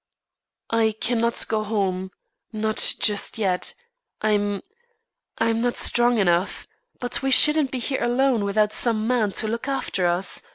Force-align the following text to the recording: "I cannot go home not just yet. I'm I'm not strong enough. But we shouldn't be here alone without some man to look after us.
"I 0.71 0.93
cannot 0.99 1.45
go 1.47 1.63
home 1.63 2.09
not 2.51 2.95
just 2.97 3.37
yet. 3.37 3.75
I'm 4.19 4.63
I'm 5.37 5.61
not 5.61 5.77
strong 5.77 6.17
enough. 6.17 6.65
But 6.99 7.21
we 7.21 7.29
shouldn't 7.29 7.69
be 7.69 7.77
here 7.77 8.03
alone 8.03 8.43
without 8.43 8.73
some 8.73 9.05
man 9.05 9.31
to 9.33 9.47
look 9.47 9.67
after 9.67 10.07
us. 10.07 10.41